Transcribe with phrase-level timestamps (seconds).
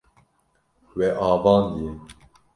[0.97, 1.91] We avandiye.